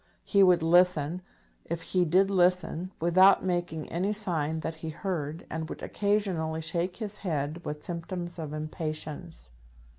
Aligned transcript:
He 0.23 0.41
would 0.41 0.63
listen, 0.63 1.21
if 1.63 1.83
he 1.83 2.05
did 2.05 2.31
listen, 2.31 2.89
without 2.99 3.45
making 3.45 3.87
any 3.89 4.13
sign 4.13 4.61
that 4.61 4.73
he 4.77 4.89
heard, 4.89 5.45
and 5.47 5.69
would 5.69 5.83
occasionally 5.83 6.61
shake 6.61 6.97
his 6.97 7.19
head 7.19 7.63
with 7.63 7.83
symptoms 7.83 8.39
of 8.39 8.51
impatience. 8.51 9.51